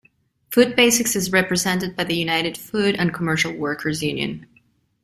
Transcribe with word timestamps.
Food 0.51 0.75
Basics 0.75 1.15
is 1.15 1.31
represented 1.31 1.95
by 1.95 2.05
the 2.05 2.15
United 2.15 2.57
Food 2.57 2.95
and 2.95 3.13
Commercial 3.13 3.53
Workers 3.53 4.01
union. 4.01 4.47